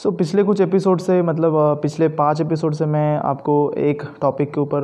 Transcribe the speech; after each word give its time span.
सो 0.00 0.10
so, 0.10 0.16
पिछले 0.18 0.42
कुछ 0.42 0.60
episode 0.60 1.00
से 1.00 1.22
मतलब 1.22 1.52
पिछले 1.82 2.08
पाँच 2.08 2.40
एपिसोड 2.40 2.74
से 2.74 2.86
मैं 2.86 3.18
आपको 3.18 3.72
एक 3.78 4.02
टॉपिक 4.20 4.52
के 4.54 4.60
ऊपर 4.60 4.82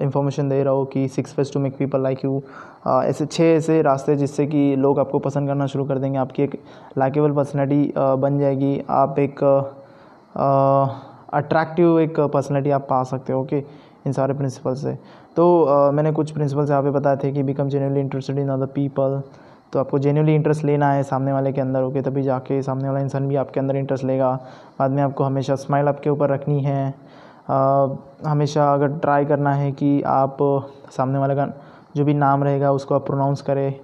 इंफॉर्मेशन 0.00 0.48
दे 0.48 0.62
रहा 0.62 0.74
हूँ 0.74 0.86
कि 0.86 1.08
six 1.08 1.32
ways 1.32 1.50
to 1.54 1.60
make 1.60 1.76
people 1.76 2.02
like 2.02 2.24
you 2.24 2.42
ऐसे 2.88 3.26
छः 3.26 3.44
ऐसे 3.44 3.82
रास्ते 3.82 4.16
जिससे 4.16 4.46
कि 4.46 4.76
लोग 4.76 4.98
आपको 4.98 5.18
पसंद 5.18 5.48
करना 5.48 5.66
शुरू 5.66 5.84
कर 5.84 5.98
देंगे। 5.98 6.18
आपकी 6.18 6.42
एक 6.42 6.58
लाइकेबल 6.98 7.32
पर्सनैलिटी 7.32 7.92
बन 7.96 8.38
जाएगी। 8.38 8.82
आप 8.90 9.18
एक 9.18 9.44
अट्रैक्टिव 11.34 12.00
एक 12.00 12.20
पर्सनैलिटी 12.20 12.70
आप 12.70 12.86
पा 12.90 13.02
सकते 13.02 13.32
हो 13.32 13.42
ओके 13.42 13.58
इन 14.06 14.12
सारे 14.12 14.34
प्रिंसिपल 14.34 14.74
से। 14.74 14.98
तो 15.36 15.66
uh, 15.70 15.94
मैंने 15.94 16.12
कुछ 16.12 16.30
प्रिंसिपल्स 16.30 16.70
यहाँ 16.70 16.82
पे 16.82 16.90
बताए 16.90 17.16
थे 17.16 17.32
कि 17.32 17.42
become 17.42 17.68
generally 17.68 18.00
interested 18.00 18.38
in 18.38 18.48
other 18.48 18.66
people 18.66 19.22
तो 19.72 19.78
आपको 19.78 19.98
जेन्यूनली 19.98 20.34
इंटरेस्ट 20.34 20.64
लेना 20.64 20.92
है 20.92 21.02
सामने 21.02 21.32
वाले 21.32 21.52
के 21.52 21.60
अंदर 21.60 21.82
ओके 21.82 22.02
तभी 22.02 22.22
जाके 22.22 22.60
सामने 22.62 22.88
वाला 22.88 23.00
इंसान 23.00 23.28
भी 23.28 23.36
आपके 23.36 23.60
अंदर 23.60 23.76
इंटरेस्ट 23.76 24.04
लेगा। 24.04 24.32
बाद 24.78 24.90
में 24.90 25.02
आपको 25.02 25.24
हमेशा 25.24 25.54
स्माइल 25.56 25.88
आपके 25.88 26.10
ऊपर 26.10 26.30
रखनी 26.30 26.60
है। 26.62 26.94
आ, 27.50 27.86
हमेशा 28.26 28.72
अगर 28.74 28.98
ट्राई 28.98 29.24
करना 29.24 29.52
है 29.54 29.70
कि 29.72 30.00
आप 30.06 30.36
सामने 30.96 31.18
वाले 31.18 31.34
का 31.34 31.46
जो 31.96 32.04
भी 32.04 32.14
नाम 32.14 32.44
रहेगा 32.44 32.72
उसको 32.72 32.94
आप 32.94 33.06
प्रोनाउंस 33.06 33.42
करें 33.42 33.74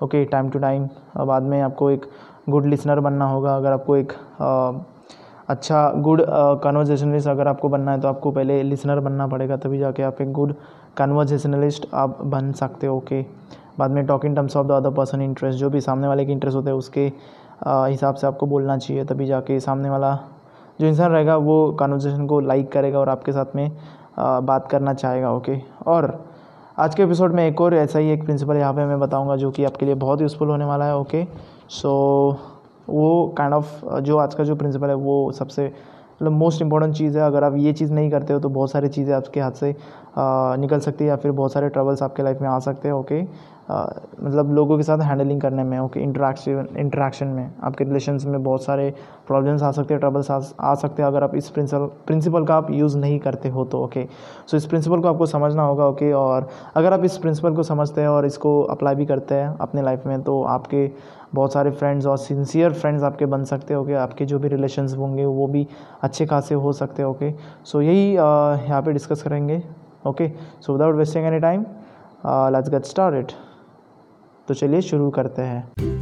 ओके 0.00 0.24
टाइम 0.24 0.50
टू 0.50 0.58
टाइम 0.58 0.88
बाद 1.18 1.42
में 1.42 1.60
आपको 1.62 1.90
एक 1.90 2.06
गुड 2.48 2.66
लिसनर 2.66 3.00
बनना 3.00 3.28
होगा। 3.30 3.56
अगर 3.56 3.72
आपको 3.72 3.96
एक 3.96 4.12
आ, 4.40 4.72
अच्छा 5.48 5.90
गुड 5.96 6.22
कन्वर्जेशनलिस्ट 6.62 7.28
अगर 7.28 7.48
आपको 7.48 7.68
बनना 7.68 7.92
है 7.92 8.00
तो 8.00 8.08
आपको 8.08 8.30
पहले 8.30 8.62
लिसनर 8.62 9.00
बनना 9.00 9.26
पड़ेगा। 9.26 9.56
तभी 9.56 9.78
जाके 9.78 10.02
आप 10.02 10.20
एक 10.22 10.32
गुड 10.32 10.54
कन्वर्जेशनलिस्ट 10.96 11.86
आप 11.94 12.18
बन 12.24 12.52
सकते 12.52 12.86
हो 12.86 12.96
ओके 12.96 13.24
बाद 13.78 13.90
में 13.90 14.06
talk 14.06 14.24
in 14.24 14.34
terms 14.34 14.56
of 14.56 14.66
the 14.66 14.70
other 14.70 14.90
person 14.90 15.20
interest 15.20 15.58
जो 15.58 15.70
भी 15.70 15.80
सामने 15.80 16.08
वाले 16.08 16.24
के 16.24 16.32
इंटरेस्ट 16.32 16.56
होते 16.56 16.70
हैं 16.70 16.76
उसके 16.76 17.12
हिसाब 17.68 18.14
से 18.14 18.26
आपको 18.26 18.46
बोलना 18.46 18.76
चाहिए 18.78 19.04
तभी 19.04 19.26
जाके 19.26 19.60
सामने 19.60 19.90
वाला 19.90 20.18
जो 20.80 20.86
इंसान 20.86 21.10
रहेगा 21.12 21.36
वो 21.36 21.72
कन्वर्जेशन 21.72 22.26
को 22.26 22.40
लाइक 22.40 22.72
करेगा 22.72 22.98
और 22.98 23.08
आपके 23.08 23.32
साथ 23.32 23.56
में 23.56 23.72
बात 24.20 24.68
करना 24.70 24.94
चाहेगा 24.94 25.32
ओके 25.32 25.60
और 25.86 26.24
आज 26.78 26.94
के 26.94 27.02
एपिसोड 27.02 27.32
में 27.32 27.48
एक 27.48 27.60
और 27.60 27.74
ऐसा 27.74 27.98
ही 27.98 28.10
एक 28.10 28.24
प्रिंसिपल 28.24 28.56
यहाँ 28.56 28.72
पे 28.74 28.84
मैं 28.84 29.00
बताऊँगा 29.00 29.36
जो 29.36 29.50
कि 29.50 29.64
आपके 29.64 29.86
लिए 29.86 29.94
बहुत 29.94 30.20
यूज़फुल 30.20 30.48
होने 30.48 30.64
वाला 30.64 30.84
है 30.84 30.96
ओके 30.98 31.26
सो 31.68 31.90
वो 32.88 33.34
काइंड 33.38 33.54
ऑफ़ 33.54 33.98
जो 33.98 34.18
आज 34.18 34.34
का 34.34 34.44
जो 34.44 34.56
प्रिंसिपल 34.56 34.88
है 34.88 34.94
वो 34.94 35.32
सबसे 35.32 35.66
मतलब 35.66 36.32
मोस्ट 36.32 36.62
इंपॉर्टेंट 36.62 36.94
चीज़ 36.94 37.18
है। 37.18 37.24
अगर 37.24 37.44
आप 37.44 37.54
ये 37.56 37.72
चीज़ 37.72 37.92
नहीं 37.92 38.10
करते 38.10 38.32
हो 38.32 38.40
तो 38.40 38.48
बहुत 38.48 38.70
सारी 38.70 38.88
चीज़ें 38.88 39.14
आपके 39.14 39.40
हाथ 39.40 39.50
से 39.50 39.70
आ, 39.70 40.07
निकल 40.58 40.80
सकती 40.80 41.04
है 41.04 41.10
या 41.10 41.16
फिर 41.16 41.32
बहुत 41.32 41.52
सारे 41.52 41.68
ट्रबल्स 41.68 42.02
आपके 42.02 42.22
लाइफ 42.22 42.40
में 42.40 42.48
आ 42.48 42.58
सकते 42.58 42.88
हैं 42.88 42.94
ओके 42.94 43.22
मतलब 43.70 44.52
लोगों 44.52 44.76
के 44.76 44.82
साथ 44.82 44.98
हैंडलिंग 44.98 45.40
करने 45.40 45.64
में 45.64 45.78
ओके 45.78 46.00
इंटरेक्शन 46.00 46.68
इंटरेक्शन 46.78 47.26
में 47.26 47.50
आपके 47.62 47.84
रिलेशन 47.84 48.18
में 48.26 48.42
बहुत 48.42 48.64
सारे 48.64 48.90
प्रॉब्लम्स 49.26 49.62
आ 49.62 49.70
सकते 49.70 49.94
हैं 49.94 50.00
ट्रबल्स 50.00 50.30
आ, 50.30 50.40
आ 50.60 50.74
सकते 50.74 51.02
हैं 51.02 51.06
अगर 51.08 51.24
आप 51.24 51.34
इस 51.34 51.48
प्रिंसिपल 51.48 51.86
प्रिंसिपल 52.06 52.44
का 52.44 52.54
आप 52.54 52.70
यूज़ 52.70 52.96
नहीं 52.98 53.18
करते 53.18 53.48
हो 53.48 53.64
तो 53.64 53.82
ओके 53.84 54.06
सो 54.46 54.56
इस 54.56 54.66
प्रिंसिपल 54.66 55.00
को 55.00 55.08
आपको 55.08 55.26
समझना 55.26 55.62
होगा 55.62 55.86
ओके 55.86 56.12
और 56.12 56.48
अगर 56.76 56.92
आप 56.92 57.04
इस 57.04 57.18
प्रिंसिपल 57.18 57.54
को 57.54 57.62
समझते 57.62 58.00
हैं 58.00 58.08
और 58.08 58.26
इसको 58.26 58.60
अप्लाई 58.62 58.94
भी 58.94 59.06
करते 59.06 59.34
हैं 59.34 59.56
अपने 59.60 59.82
लाइफ 59.82 60.06
में 60.06 60.22
तो 60.22 60.42
आपके 60.42 60.90
बहुत 61.34 61.52
सारे 61.52 61.70
फ्रेंड्स 61.70 62.06
और 62.06 62.18
सिंसियर 62.18 62.72
फ्रेंड्स 62.72 63.02
आपके 63.02 63.26
बन 63.26 63.44
सकते 63.44 63.74
हैं 63.74 63.80
ओके 63.80 63.94
आपके 63.94 64.24
जो 64.24 64.38
भी 64.38 64.48
रिलेशंस 64.48 64.96
होंगे 64.96 65.24
वो 65.24 65.46
भी 65.46 65.66
अच्छे 66.02 66.26
खासे 66.26 66.54
हो 66.54 66.72
सकते 66.72 67.02
हैं 67.02 67.08
ओके 67.08 67.32
सो 67.64 67.80
यही 67.80 68.12
यहाँ 68.12 68.82
पे 68.82 68.92
डिस्कस 68.92 69.22
करेंगे। 69.22 69.62
Okay 70.06 70.28
so 70.62 70.72
without 70.72 70.94
wasting 70.96 71.26
any 71.26 71.40
time 71.40 71.64
let's 72.54 72.70
get 72.70 72.84
started 72.84 73.32
तो 74.48 74.54
चलिए 74.54 74.80
शुरू 74.82 75.10
करते 75.10 75.42
हैं। 75.42 75.97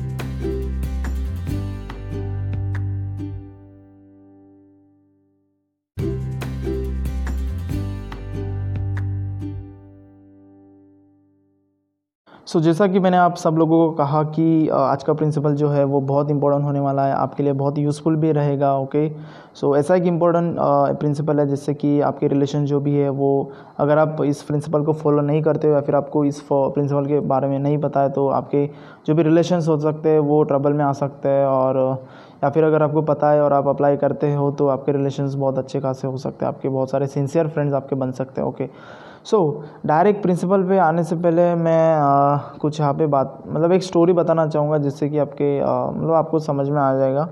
सो 12.46 12.58
so, 12.58 12.64
जैसा 12.64 12.86
कि 12.86 12.98
मैंने 12.98 13.16
आप 13.16 13.36
सब 13.36 13.56
लोगों 13.58 13.78
को 13.78 13.94
कहा 13.94 14.22
कि 14.24 14.68
आज 14.70 15.02
का 15.02 15.12
प्रिंसिपल 15.12 15.54
जो 15.54 15.68
है 15.68 15.82
वो 15.84 16.00
बहुत 16.00 16.30
इंपॉर्टेंट 16.30 16.64
होने 16.64 16.80
वाला 16.80 17.06
है 17.06 17.14
आपके 17.14 17.42
लिए 17.42 17.52
बहुत 17.52 17.78
यूज़फुल 17.78 18.16
भी 18.16 18.30
रहेगा 18.32 18.72
ओके 18.74 19.08
सो 19.54 19.74
ऐसा 19.76 19.94
एक 19.94 20.04
इम्पोर्टेंट 20.04 20.54
प्रिंसिपल 21.00 21.40
है 21.40 21.46
जिससे 21.46 21.74
कि 21.74 22.00
आपके 22.00 22.28
रिलेशन 22.28 22.64
जो 22.64 22.78
भी 22.80 22.94
है 22.94 23.08
वो 23.12 23.30
अगर 23.78 23.98
आप 23.98 24.22
इस 24.24 24.42
प्रिंसिपल 24.42 24.84
को 24.84 24.92
फॉलो 24.92 25.22
नहीं 25.22 25.42
करते 25.42 25.68
हो 25.68 25.74
या 25.74 25.80
फिर 25.80 25.94
आपको 25.94 26.24
इस 26.24 26.40
प्रिंसिपल 26.50 27.06
के 27.06 27.18
बारे 27.26 27.48
में 27.48 27.58
नहीं 27.58 27.78
पता 27.78 28.02
है 28.02 28.10
तो 28.10 28.28
आपके 28.28 28.66
जो 29.06 29.14
भी 29.14 29.22
रिलेशन 29.22 29.62
हो 29.66 29.78
सकते 29.80 30.08
हैं 30.08 30.18
वो 30.28 30.42
ट्रबल 30.42 30.72
में 30.72 30.84
आ 30.84 30.92
सकते 30.92 31.28
हैं 31.28 31.46
और 31.46 31.78
या 32.44 32.50
फिर 32.50 32.64
अगर 32.64 32.82
आपको 32.82 33.02
पता 33.04 33.30
है 33.30 33.42
और 33.42 33.52
आप 33.52 33.68
अप्लाई 33.68 33.96
करते 33.96 34.32
हो 34.34 34.50
तो 34.50 34.68
आपके 34.68 34.92
रिलेशन 34.92 35.30
बहुत 35.36 35.58
अच्छे 35.58 35.80
खासे 35.80 36.06
हो 36.06 36.16
सकते 36.18 36.44
हैं 36.44 36.52
आपके 36.52 36.68
बहुत 36.68 36.90
सारे 36.90 37.06
सिंसियर 37.08 37.48
फ्रेंड्स 37.48 37.74
आपके 37.74 37.96
बन 37.96 38.12
सकते 38.12 38.40
हैं 38.40 38.48
ओके 38.48 38.68
सो 39.26 39.38
डायरेक्ट 39.86 40.22
प्रिंसिपल 40.22 40.62
पे 40.68 40.78
आने 40.78 41.02
से 41.04 41.16
पहले 41.16 41.54
मैं 41.54 41.94
आ, 41.94 42.36
कुछ 42.60 42.80
यहाँ 42.80 42.92
पे 42.94 43.06
बात 43.06 43.42
मतलब 43.46 43.72
एक 43.72 43.82
स्टोरी 43.82 44.12
बताना 44.12 44.46
चाहूँगा 44.46 44.78
जिससे 44.78 45.08
कि 45.08 45.18
आपके 45.18 45.48
मतलब 45.60 46.12
आपको 46.14 46.38
समझ 46.38 46.68
में 46.68 46.80
आ 46.80 46.94
जाएगा। 46.98 47.28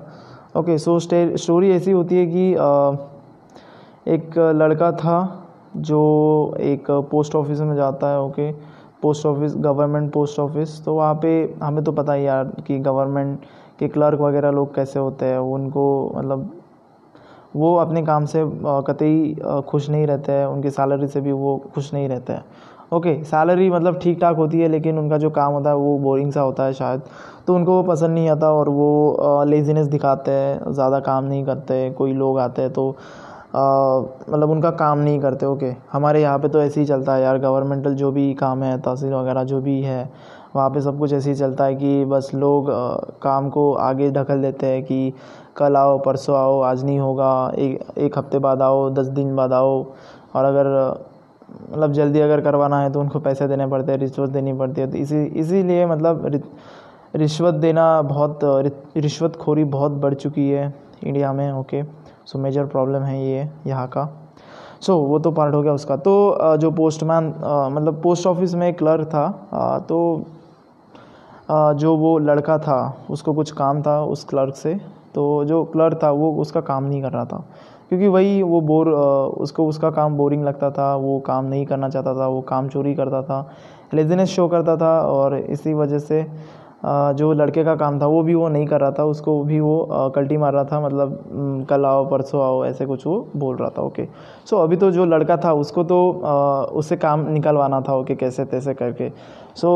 ओके 0.56 0.78
सो 0.78 0.98
स्टोरी 0.98 1.70
ऐसी 1.70 1.90
होती 1.90 2.16
है 2.16 2.26
कि 2.26 2.54
आ, 2.54 2.92
एक 4.08 4.38
लड़का 4.56 4.90
था 4.92 5.16
जो 5.76 6.00
एक 6.60 6.90
पोस्ट 7.10 7.34
ऑफ़िस 7.34 7.60
में 7.60 7.74
जाता 7.76 8.08
है 8.08 8.20
okay 8.20 8.50
post 9.02 9.26
office 9.26 9.54
government 9.56 10.12
post 10.12 10.38
office 10.40 10.84
तो 10.84 10.94
वहाँ 10.94 11.14
पे 11.22 11.32
हमें 11.62 11.82
तो 11.84 11.92
पता 11.92 12.12
ही 12.12 12.26
यार 12.26 12.52
कि 12.66 12.78
गवर्नमेंट 12.80 13.38
के 13.78 13.88
क्लर्क 13.88 14.20
वगैरह 14.20 14.50
लोग 14.50 14.74
कैसे 14.74 14.98
होते 14.98 15.26
हैं 15.26 15.38
उनको 15.38 15.86
मतलब 16.16 16.50
वो 17.54 17.74
अपने 17.76 18.02
काम 18.02 18.24
से 18.26 18.42
कतई 18.86 19.36
खुश 19.68 19.88
नहीं 19.90 20.06
रहते 20.06 20.32
हैं, 20.32 20.46
उनकी 20.46 20.70
सैलरी 20.70 21.06
से 21.08 21.20
भी 21.20 21.32
वो 21.34 21.56
खुश 21.74 21.92
नहीं 21.94 22.08
रहते 22.08 22.32
हैं। 22.32 22.44
ओके 22.92 23.12
सैलरी 23.24 23.68
मतलब 23.70 23.98
ठीक 23.98 24.20
ठाक 24.20 24.36
होती 24.36 24.60
है, 24.60 24.68
लेकिन 24.68 24.98
उनका 24.98 25.18
जो 25.18 25.30
काम 25.32 25.52
होता 25.52 25.70
है 25.70 25.76
वो 25.76 25.98
बोरिंग 25.98 26.32
सा 26.32 26.40
होता 26.40 26.64
है 26.64 26.72
शायद। 26.74 27.02
तो 27.46 27.54
उनको 27.54 27.72
वो 27.72 27.82
पसंद 27.84 28.14
नहीं 28.14 28.28
आता 28.28 28.50
और 28.52 28.68
वो 28.68 29.44
लेजीनेस 29.46 29.86
दिखाते 29.88 30.30
हैं, 30.30 30.72
ज़्यादा 30.72 31.00
काम 31.00 31.24
नहीं 31.24 31.44
करते, 31.44 31.90
कोई 31.92 32.12
लोग 32.14 32.38
आते 32.38 32.62
हैं 32.62 32.72
तो 32.72 32.88
मतलब 33.56 34.50
उनका 34.50 34.70
काम 34.72 34.98
नहीं 34.98 35.18
करते। 35.20 35.46
ओके 35.46 35.72
हमारे 35.92 36.22
यहाँ 36.22 36.38
पे 36.38 36.48
तो 36.48 36.60
ऐसे 36.62 36.80
ही 36.80 36.86
चलता 36.86 37.14
है 37.14 37.22
यार 37.22 37.38
गवर्नमेंटल 37.38 37.94
जो 37.94 38.10
भी 38.12 38.32
काम 38.34 38.62
है, 38.62 38.78
तहसील 38.78 39.12
वगैरह 39.12 39.44
जो 39.44 39.60
भी 39.60 39.80
है 39.82 40.08
वहाँ 40.54 40.68
पे 40.70 40.80
सब 40.80 40.98
कुछ 40.98 41.12
ऐसे 41.12 41.30
ही 41.30 41.36
चलता 41.36 41.64
है 41.64 41.74
कि 41.74 42.04
बस 42.04 42.30
लोग 42.34 42.68
काम 43.22 43.48
को 43.50 43.72
आगे 43.74 44.10
ढकल 44.10 44.42
देते 44.42 44.66
हैं 44.66 44.82
कि 44.84 45.12
कल 45.56 45.76
आओ 45.76 45.98
परसों 46.02 46.36
आओ 46.36 46.60
आज 46.62 46.84
नहीं 46.84 46.98
होगा 46.98 47.30
एक 47.58 47.98
एक 47.98 48.18
हफ़्ते 48.18 48.38
बाद 48.38 48.62
आओ 48.62 48.88
दस 48.90 49.06
दिन 49.08 49.34
बाद 49.36 49.52
आओ। 49.52 49.84
और 50.34 50.44
अगर 50.44 50.66
मतलब 51.72 51.92
जल्दी 51.92 52.20
अगर 52.20 52.40
करवाना 52.40 52.80
है 52.80 52.92
तो 52.92 53.00
उनको 53.00 53.20
पैसे 53.20 53.48
देने 53.48 53.66
पड़ते 53.66 53.92
हैं 53.92 53.98
रिश्वत 53.98 54.30
देनी 54.30 54.52
पड़ती 54.52 54.80
है। 54.80 54.90
तो 54.90 54.98
इसी 54.98 55.24
इसीलिए 55.40 55.86
मतलब 55.86 56.40
रिश्वत 57.16 57.54
देना 57.56 58.02
बहुत 58.02 58.40
रिश्वत 58.96 59.36
खोरी 59.36 59.64
बहुत 59.66 59.92
बढ़ 60.02 60.14
चुकी 60.14 60.48
है 60.50 60.72
इंडिया 61.02 61.32
में 61.32 61.50
ओके। 61.52 61.82
सो 62.26 62.38
मेजर 62.38 62.66
प्रॉब्लम 62.66 63.02
है 63.02 63.22
ये 63.22 63.48
यहाँ 63.66 63.86
का। 63.88 64.04
सो 64.80 64.92
so, 64.92 65.08
वो 65.08 65.18
तो 65.18 65.30
पार्ट 65.30 65.54
हो 65.54 65.62
गया 65.62 65.72
उसका। 65.72 65.96
तो 65.96 66.56
जो 66.60 66.70
पोस्टमैन 66.70 67.26
मतलब 67.72 68.00
पोस्ट 68.02 68.26
ऑफ़िस 68.26 68.54
में 68.54 68.72
क्लर्क 68.74 69.06
था 69.08 69.84
तो 69.88 69.98
जो 71.48 71.94
वो 71.96 72.18
लड़का 72.20 72.58
था, 72.58 73.06
उसको 73.10 73.32
कुछ 73.34 73.50
काम 73.52 73.82
था 73.82 74.02
उस 74.04 74.24
क्लर्क 74.24 74.54
से 74.54 74.74
तो 75.14 75.44
जो 75.44 75.62
क्लर्क 75.64 75.98
था 76.02 76.10
वो 76.12 76.32
उसका 76.42 76.60
काम 76.62 76.84
नहीं 76.84 77.02
कर 77.02 77.12
रहा 77.12 77.24
था। 77.24 77.44
क्योंकि 77.88 78.08
वही 78.08 78.42
वो 78.42 78.60
बोर 78.62 78.88
उसको 78.88 79.66
उसका 79.68 79.90
काम 79.90 80.16
बोरिंग 80.16 80.44
लगता 80.44 80.70
था, 80.70 80.94
वो 80.96 81.18
काम 81.20 81.44
नहीं 81.44 81.66
करना 81.66 81.88
चाहता 81.88 82.14
था, 82.14 82.26
वो 82.26 82.40
काम 82.42 82.68
चोरी 82.68 82.94
करता 82.94 83.22
था, 83.22 83.48
लेजीनेस 83.94 84.28
शो 84.28 84.48
करता 84.48 84.76
था 84.76 85.00
और 85.02 85.36
इसी 85.36 85.74
वजह 85.74 85.98
से 85.98 86.26
जो 86.84 87.32
लड़के 87.32 87.62
का 87.64 87.74
काम 87.76 88.00
था 88.00 88.06
वो 88.06 88.22
भी 88.22 88.34
वो 88.34 88.48
नहीं 88.48 88.66
कर 88.66 88.80
रहा 88.80 88.90
था, 88.90 89.04
उसको 89.04 89.42
भी 89.44 89.60
वो 89.60 90.10
कल्टी 90.14 90.36
मार 90.36 90.52
रहा 90.52 90.64
था 90.64 90.80
मतलब 90.80 91.66
कल 91.70 91.84
आओ, 91.86 92.04
परसों 92.10 92.42
आओ, 92.42 92.64
ऐसे 92.64 92.86
कुछ 92.86 93.06
वो 93.06 93.26
बोल 93.36 93.56
रहा 93.56 93.70
था, 93.70 93.82
ओके। 93.82 94.06
सो 94.46 94.56
अभी 94.56 94.76
तो 94.76 94.90
जो 94.90 95.04
लड़का 95.04 95.36
था 95.36 95.52
उसको 95.54 95.84
तो 95.84 96.10
उससे 96.72 96.96
काम 96.96 97.28
निकलवाना 97.28 97.80
था, 97.80 97.96
ओके 97.96 98.14
कैसे 98.14 98.44
तैसे 98.44 98.74
करके। 98.74 99.10
सो 99.56 99.70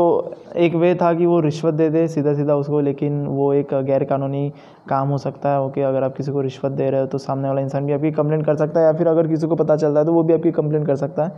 एक 0.57 0.73
वे 0.75 0.93
था 0.95 1.13
कि 1.13 1.25
वो 1.25 1.39
रिश्वत 1.39 1.73
दे 1.73 1.89
दे 1.89 2.07
सीधा 2.07 2.33
सीधा 2.33 2.55
उसको, 2.55 2.79
लेकिन 2.81 3.25
वो 3.27 3.51
एक 3.53 3.73
गैर 3.85 4.03
कानूनी 4.03 4.51
काम 4.89 5.09
हो 5.09 5.17
सकता 5.17 5.51
है 5.51 5.61
ओके 5.61 5.81
अगर 5.81 6.03
आप 6.03 6.15
किसी 6.17 6.31
को 6.31 6.41
रिश्वत 6.41 6.71
दे 6.71 6.89
रहे 6.89 7.01
हो 7.01 7.07
तो 7.07 7.17
सामने 7.17 7.47
वाला 7.47 7.61
इंसान 7.61 7.85
भी 7.85 7.93
आपकी 7.93 8.11
कंप्लेंट 8.11 8.45
कर 8.45 8.55
सकता 8.55 8.79
है, 8.79 8.85
या 8.85 8.93
फिर 8.93 9.07
अगर 9.07 9.27
किसी 9.27 9.47
को 9.47 9.55
पता 9.55 9.75
चलता 9.75 9.99
है 9.99 10.05
तो 10.05 10.13
वो 10.13 10.23
भी 10.23 10.33
आपकी 10.33 10.51
कंप्लेंट 10.51 10.85
कर 10.87 10.95
सकता 10.95 11.25
है। 11.25 11.31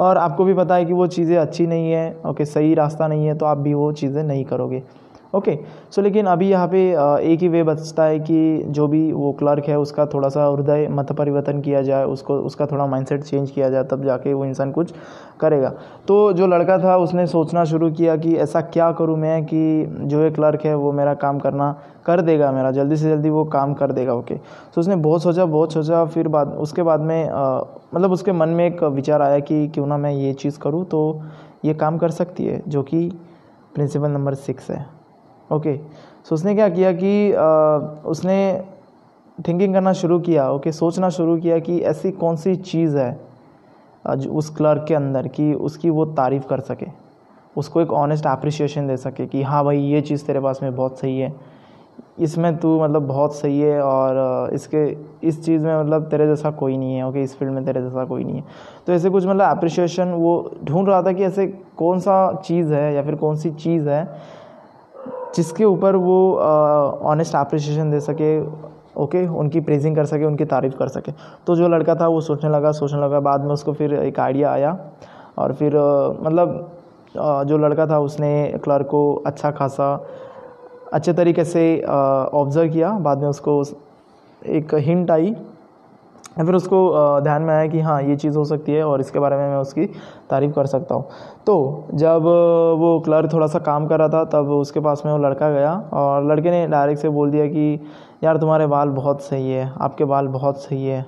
और 0.00 0.16
आपको 0.18 0.44
भी 0.44 0.54
पता 0.54 0.74
है 0.74 0.84
कि 0.84 0.92
वो 0.92 1.06
चीज़ें 1.08 1.36
अच्छी 1.38 1.66
नहीं 1.66 1.90
है 1.92 2.16
ओके 2.26 2.44
सही 2.44 2.74
रास्ता 2.74 3.08
नहीं 3.08 3.26
है 3.26 3.34
तो 3.34 3.46
आप 3.46 3.58
भी 3.58 3.74
वो 3.74 3.90
चीज़ें 3.94 4.22
नहीं 4.24 4.44
करोगे। 4.44 4.82
ओके 5.36 5.58
सो 5.90 6.02
लेकिन 6.02 6.26
अभी 6.26 6.48
यहाँ 6.48 6.68
पे 6.68 6.80
एक 7.32 7.40
ही 7.40 7.48
वे 7.48 7.62
बचता 7.64 8.04
है 8.04 8.18
कि 8.20 8.62
जो 8.68 8.86
भी 8.88 9.00
वो 9.12 9.32
क्लर्क 9.32 9.68
है 9.68 9.78
उसका 9.78 10.06
थोड़ा 10.06 10.28
सा 10.28 10.46
हृदय 10.46 10.86
मत 10.90 11.12
परिवर्तन 11.12 11.60
किया 11.60 11.82
जाए 11.82 12.04
उसको 12.06 12.38
उसका 12.40 12.66
थोड़ा 12.66 12.86
माइंडसेट 12.86 13.24
चेंज 13.24 13.50
किया 13.50 13.70
जाए 13.70 13.84
तब 13.84 14.04
जाके 14.04 14.32
वो 14.34 14.44
इंसान 14.44 14.72
कुछ 14.72 14.92
करेगा। 15.40 15.68
तो 16.08 16.32
जो 16.32 16.46
लड़का 16.46 16.78
था 16.78 16.96
उसने 16.96 17.26
सोचना 17.26 17.64
शुरू 17.64 17.90
किया 17.90 18.16
कि 18.16 18.34
ऐसा 18.36 18.60
क्या 18.60 18.90
करूँ 18.92 19.16
मैं 19.18 19.44
कि 19.44 19.86
जो 20.00 20.22
ये 20.22 20.30
क्लर्क 20.30 20.64
है 20.64 20.74
वो 20.76 20.92
मेरा 20.92 21.14
काम 21.16 21.38
करना 21.38 21.70
कर 22.06 22.20
देगा 22.20 22.50
मेरा 22.52 22.70
जल्दी 22.70 22.96
से 22.96 23.10
जल्दी 23.10 23.30
वो 23.30 23.44
काम 23.46 23.74
कर 23.74 23.92
देगा 23.92 24.14
ओके 24.14 24.34
तो 24.34 24.80
उसने 24.80 24.96
बहुत 24.96 25.22
सोचा 25.22 25.44
बहुत 25.46 25.72
सोचा 25.72 26.04
फिर 26.06 26.28
बाद 26.28 26.54
उसके 26.56 26.82
बाद 26.82 27.00
में 27.00 27.28
आ, 27.28 27.60
मतलब 27.94 28.12
उसके 28.12 28.32
मन 28.32 28.48
में 28.48 28.66
एक 28.66 28.82
विचार 28.84 29.22
आया 29.22 29.38
कि 29.40 29.66
क्यों 29.68 29.86
ना 29.86 29.96
मैं 29.96 30.12
ये 30.12 30.32
चीज़ 30.34 30.58
करूँ 30.58 30.84
तो 30.84 31.22
ये 31.64 31.74
काम 31.74 31.98
कर 31.98 32.10
सकती 32.10 32.44
है 32.44 32.62
जो 32.68 32.82
कि 32.82 33.08
प्रिंसिपल 33.74 34.10
नंबर 34.10 34.34
सिक्स 34.34 34.70
है। 34.70 34.84
ओके 35.50 35.76
सो 36.28 36.34
उसने 36.34 36.54
क्या 36.54 36.68
किया 36.68 36.92
कि 36.92 37.32
आ, 37.32 37.46
उसने 38.06 38.64
थिंकिंग 39.38 39.74
करना 39.74 39.92
शुरू 39.92 40.18
किया 40.20 40.50
ओके 40.50 40.72
सोचना 40.72 41.08
शुरू 41.10 41.36
किया 41.36 41.58
कि 41.58 41.78
ऐसी 41.86 42.10
कौन 42.12 42.36
सी 42.36 42.54
चीज़ 42.56 42.96
है 42.98 43.10
उस 44.06 44.48
क्लर्क 44.56 44.84
के 44.88 44.94
अंदर 44.94 45.28
कि 45.28 45.52
उसकी 45.54 45.90
वो 45.90 46.04
तारीफ़ 46.14 46.46
कर 46.48 46.60
सके 46.60 46.86
उसको 47.56 47.80
एक 47.80 47.92
ऑनेस्ट 47.94 48.26
अप्रिशिएशन 48.26 48.86
दे 48.88 48.96
सके 48.96 49.26
कि 49.26 49.42
हाँ 49.42 49.64
भाई 49.64 49.78
ये 49.78 50.00
चीज़ 50.00 50.24
तेरे 50.26 50.40
पास 50.40 50.58
में 50.62 50.74
बहुत 50.76 50.98
सही 50.98 51.18
है। 51.18 51.32
इसमें 52.20 52.56
तू 52.56 52.80
मतलब 52.82 53.06
बहुत 53.06 53.34
सही 53.36 53.60
है 53.60 53.80
और 53.82 54.50
इसके 54.54 54.84
इस 55.28 55.44
चीज़ 55.44 55.64
में 55.66 55.80
मतलब 55.80 56.08
तेरे 56.10 56.26
जैसा 56.26 56.50
कोई 56.50 56.76
नहीं 56.76 56.94
है 56.94 57.06
ओके 57.08 57.22
इस 57.22 57.36
फ़ील्ड 57.38 57.52
में 57.54 57.64
तेरे 57.64 57.82
जैसा 57.82 58.04
कोई 58.04 58.24
नहीं 58.24 58.36
है। 58.36 58.44
तो 58.86 58.92
ऐसे 58.92 59.10
कुछ 59.10 59.26
मतलब 59.26 59.56
अप्रिशिएशन 59.56 60.12
वो 60.12 60.34
ढूंढ 60.64 60.88
रहा 60.88 61.02
था 61.02 61.12
कि 61.12 61.24
ऐसे 61.24 61.46
कौन 61.78 62.00
सा 62.00 62.16
चीज़ 62.44 62.72
है 62.74 62.94
या 62.94 63.02
फिर 63.02 63.14
कौन 63.14 63.36
सी 63.36 63.50
चीज़ 63.50 63.88
है 63.88 64.04
जिसके 65.36 65.64
ऊपर 65.64 65.96
वो 65.96 66.18
ऑनेस्ट 66.36 67.34
अप्रिसिएशन 67.36 67.90
दे 67.90 68.00
सके 68.00 68.40
ओके 68.40 69.24
okay, 69.24 69.36
उनकी 69.36 69.60
प्रेजिंग 69.60 69.96
कर 69.96 70.04
सके 70.04 70.24
उनकी 70.24 70.44
तारीफ़ 70.44 70.76
कर 70.76 70.88
सके। 70.88 71.12
तो 71.46 71.56
जो 71.56 71.68
लड़का 71.68 71.94
था 71.94 72.06
वो 72.08 72.20
सोचने 72.20 72.50
लगा 72.50 72.70
सोचने 72.72 73.00
लगा 73.00 73.20
बाद 73.20 73.44
में 73.44 73.52
उसको 73.52 73.72
फिर 73.72 73.94
एक 73.94 74.20
आइडिया 74.20 74.52
आया 74.52 74.76
और 75.38 75.52
फिर 75.52 75.76
मतलब 76.22 76.70
जो 77.48 77.58
लड़का 77.58 77.86
था 77.86 77.98
उसने 77.98 78.30
क्लर्क 78.64 78.86
को 78.86 79.02
अच्छा 79.26 79.50
खासा 79.50 79.88
अच्छे 80.92 81.12
तरीके 81.12 81.44
से 81.44 81.64
ऑब्ज़र्व 81.82 82.72
किया 82.72 82.90
बाद 83.00 83.18
में 83.18 83.28
उसको 83.28 83.62
एक 84.46 84.74
हिंट 84.74 85.10
आई 85.10 85.34
फिर 86.36 86.54
उसको 86.54 86.78
ध्यान 87.22 87.42
में 87.42 87.52
आया 87.54 87.66
कि 87.66 87.80
हाँ 87.80 88.02
ये 88.02 88.16
चीज़ 88.16 88.36
हो 88.38 88.44
सकती 88.44 88.72
है 88.72 88.82
और 88.84 89.00
इसके 89.00 89.18
बारे 89.18 89.36
में 89.36 89.48
मैं 89.48 89.56
उसकी 89.56 89.86
तारीफ़ 90.30 90.52
कर 90.52 90.66
सकता 90.66 90.94
हूँ। 90.94 91.04
तो 91.46 91.86
जब 91.94 92.22
वो 92.78 92.98
क्लर्क 93.04 93.32
थोड़ा 93.32 93.46
सा 93.46 93.58
काम 93.58 93.86
कर 93.86 93.98
रहा 93.98 94.08
था, 94.08 94.24
तब 94.24 94.50
उसके 94.50 94.80
पास 94.80 95.02
में 95.06 95.12
वो 95.12 95.18
लड़का 95.18 95.50
गया 95.50 95.72
और 95.92 96.30
लड़के 96.30 96.50
ने 96.50 96.66
डायरेक्ट 96.66 97.00
से 97.02 97.08
बोल 97.08 97.30
दिया 97.30 97.46
कि, 97.46 97.80
यार, 98.24 98.36
तुम्हारे 98.36 98.66
बाल 98.66 98.88
बहुत 98.90 99.22
सही 99.22 99.50
है, 99.50 99.72
आपके 99.80 100.04
बाल 100.04 100.26
बहुत 100.28 100.58
सही 100.58 100.86
है। 100.86 101.04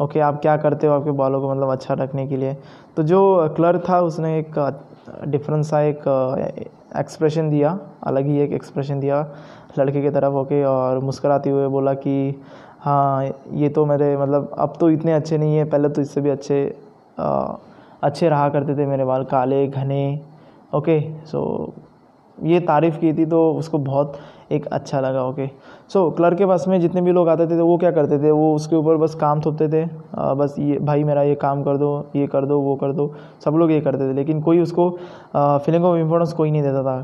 ओके, 0.00 0.20
आप 0.20 0.40
क्या 0.40 0.56
करते 0.56 0.86
हो 0.86 0.92
आपके 0.92 1.10
बालों 1.10 1.40
को 1.40 1.50
मतलब 1.50 1.70
अच्छा 1.70 1.94
रखने 1.94 2.26
के 2.26 2.36
लिए? 2.36 2.56
तो 2.96 3.02
जो 3.02 3.48
क्लर्क 3.56 3.84
था, 3.88 4.00
उसने 4.00 4.38
एक 4.38 4.58
डिफरेंस 5.28 5.70
सा 5.70 5.80
एक 5.80 6.02
एक्सप्रेशन 6.96 7.50
दिया, 7.50 7.78
अलग 8.02 8.26
ही 8.26 8.38
एक 8.38 8.52
एक्सप्रेशन 8.52 9.00
दिया 9.00 9.26
लड़के 9.78 10.02
की 10.02 10.10
तरफ़, 10.10 10.34
ओके, 10.34 10.64
और 10.64 10.98
मुस्कराते 10.98 11.50
हुए 11.50 11.68
बोला 11.68 11.94
कि 11.94 12.42
हाँ 12.82 13.24
ये 13.54 13.68
तो 13.68 13.84
मेरे 13.86 14.16
मतलब 14.16 14.50
अब 14.58 14.76
तो 14.80 14.88
इतने 14.90 15.12
अच्छे 15.12 15.38
नहीं 15.38 15.56
है। 15.56 15.64
पहले 15.64 15.88
तो 15.88 16.02
इससे 16.02 16.20
भी 16.20 16.30
अच्छे 16.30 16.64
अच्छे 17.18 18.28
रहा 18.28 18.48
करते 18.48 18.74
थे 18.76 18.86
मेरे 18.86 19.04
बाल 19.04 19.24
काले 19.24 19.66
घने 19.66 20.20
ओके 20.74 21.00
सो 21.26 21.42
ये 22.38 22.60
तारीफ़ 22.60 22.98
की 22.98 23.12
थी 23.14 23.26
तो 23.26 23.40
उसको 23.54 23.78
बहुत 23.80 24.18
एक 24.52 24.66
अच्छा 24.68 25.00
लगा 25.00 25.24
ओके 25.24 25.46
सो 25.92 26.10
क्लर्क 26.10 26.38
के 26.38 26.46
पास 26.46 26.64
में 26.68 26.80
जितने 26.80 27.00
भी 27.00 27.12
लोग 27.12 27.28
आते 27.28 27.46
थे 27.46 27.56
तो 27.58 27.66
वो 27.66 27.76
क्या 27.78 27.90
करते 27.90 28.18
थे? 28.18 28.30
वो 28.30 28.54
उसके 28.54 28.76
ऊपर 28.76 28.96
बस 28.96 29.14
काम 29.14 29.40
थोपते 29.40 29.68
थे 29.68 29.82
आ, 30.18 30.34
बस 30.34 30.54
ये 30.58 30.78
भाई 30.80 31.04
मेरा 31.04 31.22
ये 31.22 31.34
काम 31.34 31.62
कर 31.62 31.76
दो 31.76 32.06
ये 32.16 32.26
कर 32.26 32.46
दो 32.46 32.60
वो 32.60 32.76
कर 32.76 32.92
दो। 32.92 33.12
सब 33.44 33.56
लोग 33.56 33.70
ये 33.72 33.80
करते 33.80 34.08
थे 34.10 34.14
लेकिन 34.14 34.40
कोई 34.42 34.60
उसको 34.60 34.90
फीलिंग 35.36 35.84
ऑफ़ 35.84 35.98
इम्पोर्टेंस 35.98 36.32
कोई 36.32 36.50
नहीं 36.50 36.62
देता 36.62 36.82
था। 36.82 37.00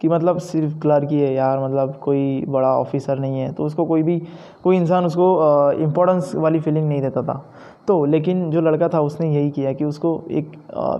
कि 0.00 0.08
मतलब 0.08 0.38
सिर्फ़ 0.38 0.78
क्लर्क 0.80 1.08
ही 1.10 1.20
है 1.20 1.32
यार 1.34 1.58
मतलब 1.64 1.96
कोई 2.02 2.44
बड़ा 2.48 2.68
ऑफिसर 2.76 3.18
नहीं 3.18 3.40
है 3.40 3.52
तो 3.52 3.64
उसको 3.64 3.84
कोई 3.86 4.02
भी, 4.02 4.18
कोई 4.62 4.76
इंसान 4.76 5.06
उसको 5.06 5.72
इम्पोर्टेंस 5.80 6.34
वाली 6.34 6.60
फीलिंग 6.60 6.88
नहीं 6.88 7.00
देता 7.00 7.22
था। 7.22 7.44
तो 7.88 8.04
लेकिन 8.04 8.50
जो 8.50 8.60
लड़का 8.60 8.88
था 8.88 9.00
उसने 9.00 9.30
यही 9.34 9.50
किया 9.50 9.72
कि 9.72 9.84
उसको 9.84 10.22
एक 10.30 10.52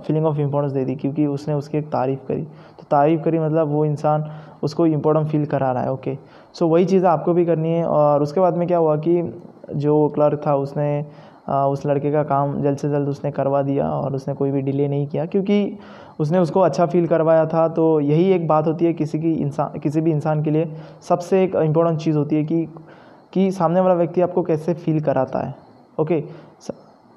फीलिंग 0.07 0.25
ऑफ़ 0.25 0.39
इम्पोर्टेंस 0.39 0.71
दे 0.73 0.85
दी 0.85 0.95
क्योंकि 0.95 1.25
उसने 1.27 1.53
उसकी 1.53 1.77
एक 1.77 1.87
तारीफ़ 1.91 2.19
करी। 2.27 2.41
तो 2.41 2.85
तारीफ़ 2.91 3.21
करी 3.21 3.39
मतलब 3.39 3.67
वो 3.67 3.85
इंसान 3.85 4.29
उसको 4.63 4.85
इम्पोर्टेंट 4.85 5.27
फील 5.27 5.45
करा 5.45 5.71
रहा 5.71 5.83
है 5.83 5.91
ओके 5.91 6.17
सो 6.55 6.67
वही 6.67 6.85
चीज़ 6.85 7.05
आपको 7.05 7.33
भी 7.33 7.45
करनी 7.45 7.71
है 7.71 7.85
और 7.85 8.23
उसके 8.23 8.39
बाद 8.39 8.57
में 8.57 8.67
क्या 8.67 8.77
हुआ 8.77 8.95
कि 8.97 9.21
जो 9.75 10.07
क्लर्क 10.15 10.41
था 10.47 10.55
उसने 10.55 11.05
उस 11.45 11.85
लड़के 11.85 12.11
का 12.11 12.23
काम 12.25 12.61
जल्द 12.63 12.77
से 12.77 12.89
जल्द 12.89 13.09
उसने 13.09 13.31
करवा 13.31 13.61
दिया 13.63 13.89
और 13.91 14.15
उसने 14.15 14.33
कोई 14.33 14.51
भी 14.51 14.61
डिले 14.61 14.87
नहीं 14.87 15.07
किया, 15.07 15.25
क्योंकि 15.25 15.77
उसने 16.19 16.39
उसको 16.39 16.59
अच्छा 16.59 16.85
फील 16.85 17.07
करवाया 17.07 17.45
था। 17.45 17.67
तो 17.69 17.99
यही 18.01 18.29
एक 18.31 18.47
बात 18.47 18.67
होती 18.67 18.85
है 18.85 18.93
किसी 18.93 19.19
की 19.19 19.31
इंसान, 19.33 19.79
किसी 19.79 20.01
भी 20.01 20.11
इंसान 20.11 20.43
के 20.43 20.51
लिए 20.51 20.71
सबसे 21.01 21.43
एक 21.43 21.55
इम्पोर्टेंट 21.57 21.99
चीज़ 21.99 22.17
होती 22.17 22.35
है 22.35 22.43
कि 22.43 22.67
कि 23.33 23.51
सामने 23.51 23.79
वाला 23.79 23.93
व्यक्ति 23.95 24.21
आपको 24.21 24.41
कैसे 24.43 24.73
फील 24.75 24.99
कराता 25.01 25.39
है। 25.39 25.55
ओके 25.97 26.23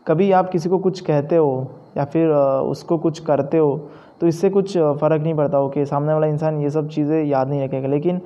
कभी 0.07 0.31
आप 0.33 0.51
किसी 0.51 0.69
को 0.69 0.79
कुछ 0.79 1.01
कहते 1.01 1.37
हो 1.37 1.71
या 1.97 2.05
फिर 2.05 2.29
उसको 2.29 2.99
कुछ 2.99 3.19
करते 3.21 3.59
हो 3.59 3.77
तो 4.21 4.27
इससे 4.27 4.51
कुछ 4.51 4.77
फ़र्क 4.79 5.23
नहीं 5.23 5.35
पड़ता। 5.35 5.61
ओके 5.61 5.85
सामने 5.87 6.13
वाला 6.13 6.27
इंसान 6.27 6.61
ये 6.63 6.71
सब 6.71 6.89
चीज़ें 6.89 7.25
याद 7.25 7.49
नहीं 7.49 7.63
रखेगा, 7.63 7.89
लेकिन 7.89 8.21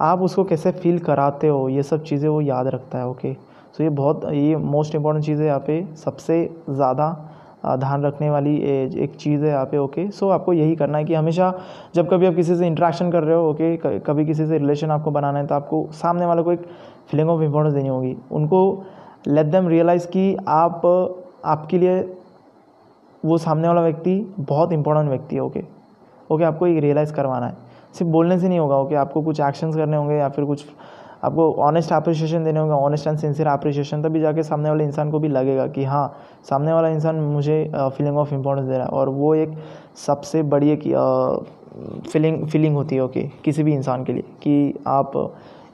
आप 0.00 0.22
उसको 0.22 0.44
कैसे 0.44 0.70
फील 0.72 0.98
कराते 1.00 1.48
हो, 1.48 1.68
ये 1.68 1.82
सब 1.82 2.02
चीज़ें 2.04 2.28
वो 2.28 2.40
याद 2.40 2.66
रखता 2.68 2.98
है। 2.98 3.08
ओके 3.08 3.32
सो 3.74 3.82
ये 3.82 3.88
बहुत, 3.90 4.24
ये 4.24 4.56
मोस्ट 4.56 4.94
इंपॉर्टेंट 4.94 5.24
चीज़ 5.24 5.40
है 5.40 5.46
यहाँ 5.46 5.60
पे, 5.60 5.84
सबसे 5.96 6.44
ज़्यादा 6.70 7.10
ध्यान 7.68 8.04
रखने 8.04 8.30
वाली 8.30 8.56
एक 8.56 9.16
चीज़ 9.16 9.44
है 9.44 9.50
यहाँ 9.50 9.64
पे 9.66 9.78
ओके 9.78 10.10
सो 10.10 10.28
आपको 10.30 10.52
यही 10.52 10.76
करना 10.76 10.98
है 10.98 11.04
कि 11.04 11.14
हमेशा 11.14 11.52
जब 11.94 12.08
कभी 12.10 12.26
आप 12.26 12.34
किसी 12.34 12.56
से 12.56 12.66
इंट्रैक्शन 12.66 13.10
कर 13.12 13.22
रहे 13.22 13.36
हो 13.36 13.50
ओके 13.50 13.98
कभी 14.00 14.24
किसी 14.26 14.46
से 14.46 14.58
रिलेशन 14.58 14.90
आपको 14.90 15.10
बनाना 15.10 15.38
है 15.38 15.46
तो 15.46 15.54
आपको 15.54 15.86
सामने 15.94 16.26
वाले 16.26 16.42
को 16.42 16.52
एक 16.52 16.66
फीलिंग 17.10 17.30
ऑफ़ 17.30 17.42
इम्पोर्टेंस 17.42 17.74
देनी 17.74 17.88
होगी। 17.88 18.16
उनको 18.32 18.84
लेट 19.28 19.46
देम 19.46 19.68
रियलाइज़ 19.68 20.06
कि 20.08 20.36
आप, 20.48 20.82
आपके 21.44 21.78
लिए 21.78 22.00
वो 23.22 23.38
सामने 23.38 23.68
वाला 23.68 23.80
व्यक्ति 23.82 24.20
बहुत 24.40 24.72
इंपॉर्टेंट 24.72 25.08
व्यक्ति 25.10 25.36
है 25.36 25.42
ओके 25.42 25.62
ओके 26.30 26.44
आपको 26.44 26.66
एक 26.66 26.78
रियलाइज़ 26.82 27.12
करवाना 27.14 27.46
है। 27.46 27.56
सिर्फ़ 27.94 28.12
बोलने 28.12 28.38
से 28.38 28.48
नहीं 28.48 28.58
होगा 28.58 28.76
ओके 28.76 28.94
आपको 28.94 29.22
कुछ 29.22 29.40
एक्शंस 29.40 29.76
करने 29.76 29.96
होंगे 29.96 30.14
या 30.14 30.28
फिर 30.28 30.44
कुछ 30.44 30.64
आपको 31.24 31.52
ऑनेस्ट 31.62 31.92
अप्रिशिएशन 31.92 32.44
देने 32.44 32.60
होंगे 32.60 32.74
ऑनेस्ट 32.74 33.06
एंड 33.06 33.18
सिंसियर 33.18 33.48
अप्रिशिएशन 33.48 34.02
तभी 34.02 34.20
जाके 34.20 34.42
सामने 34.42 34.68
वाले 34.68 34.84
इंसान 34.84 35.10
को 35.10 35.18
भी 35.18 35.28
लगेगा 35.28 35.66
कि 35.66 35.84
हाँ 35.84 36.06
सामने 36.50 36.72
वाला 36.72 36.88
इंसान 36.88 37.16
मुझे 37.20 37.70
फीलिंग 37.96 38.18
ऑफ़ 38.18 38.34
इम्पोर्टेंस 38.34 38.66
दे 38.68 38.76
रहा 38.76 38.86
है। 38.86 38.90
और 38.90 39.08
वो 39.08 39.34
एक 39.34 39.56
सबसे 40.06 40.42
बड़ी 40.42 40.70
एक 40.70 40.82
फीलिंग 42.12 42.46
फीलिंग 42.46 42.76
होती 42.76 42.96
है 42.96 43.02
ओके 43.02 43.22
किसी 43.44 43.62
भी 43.62 43.74
इंसान 43.74 44.04
के 44.04 44.12
लिए 44.12 44.24
कि 44.42 44.74
आप 44.86 45.12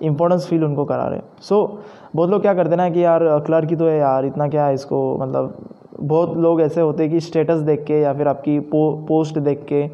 इंपॉर्टेंस 0.02 0.46
फील 0.46 0.64
उनको 0.64 0.84
करा 0.84 1.06
रहे 1.06 1.18
हैं। 1.18 1.24
सो 1.40 1.62
so, 1.62 2.16
बहुत 2.16 2.30
लोग 2.30 2.42
क्या 2.42 2.54
करते 2.54 2.76
ना 2.76 2.88
कि 2.90 3.04
यार 3.04 3.20
क्लर्क 3.46 3.70
ही 3.70 3.76
तो 3.76 3.86
है 3.86 3.96
यार 3.98 4.24
इतना 4.24 4.48
क्या 4.48 4.66
है 4.66 4.74
इसको 4.74 5.16
मतलब 5.18 5.56
बहुत 6.00 6.36
लोग 6.36 6.60
ऐसे 6.60 6.80
होते 6.80 7.02
हैं 7.02 7.12
कि 7.12 7.20
स्टेटस 7.20 7.60
देख 7.60 7.84
के 7.84 8.00
या 8.00 8.12
फिर 8.14 8.28
आपकी 8.28 8.58
पो, 8.60 9.04
पोस्ट 9.08 9.38
देख 9.38 9.64
के 9.68 9.88